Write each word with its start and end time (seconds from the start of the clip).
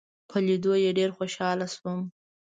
په 0.29 0.37
لیدو 0.45 0.73
یې 0.83 0.91
ډېر 0.97 1.09
خوشاله 1.17 1.67
شوم. 1.75 1.99